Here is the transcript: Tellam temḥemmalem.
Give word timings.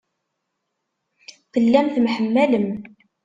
Tellam 1.51 1.87
temḥemmalem. 1.93 2.67